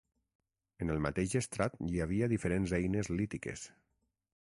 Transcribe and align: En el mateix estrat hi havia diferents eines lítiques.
En 0.85 0.91
el 0.93 1.03
mateix 1.07 1.35
estrat 1.41 1.77
hi 1.91 2.01
havia 2.07 2.33
diferents 2.35 2.77
eines 2.83 3.15
lítiques. 3.23 3.69